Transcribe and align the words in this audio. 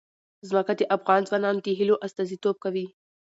ځمکه 0.49 0.73
د 0.77 0.81
افغان 0.95 1.21
ځوانانو 1.27 1.59
د 1.63 1.67
هیلو 1.79 1.95
استازیتوب 2.05 2.55
کوي. 2.63 2.85